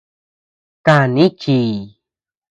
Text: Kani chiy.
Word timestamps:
Kani 0.85 1.25
chiy. 1.39 1.71